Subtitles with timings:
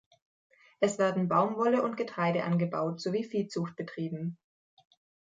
[0.79, 4.39] Es werden Baumwolle und Getreide angebaut sowie Viehzucht betrieben.